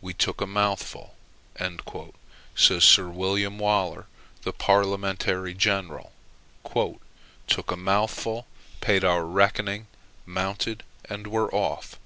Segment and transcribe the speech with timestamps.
[0.00, 1.16] "We took a mouthful,"
[2.54, 4.06] says Sir William Waller,
[4.42, 6.12] the Parliamentary general,
[7.48, 8.46] "took a mouthful;
[8.80, 9.88] paid our reckoning;
[10.24, 11.98] mounted; and were off."